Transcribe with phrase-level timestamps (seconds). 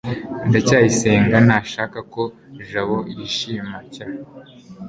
[0.47, 2.23] ndacyayisenga ntashaka ko
[2.69, 4.01] jabo yishima cy